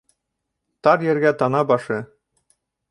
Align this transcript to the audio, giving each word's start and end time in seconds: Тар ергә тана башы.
Тар 0.87 1.05
ергә 1.11 1.35
тана 1.43 1.63
башы. 1.75 2.03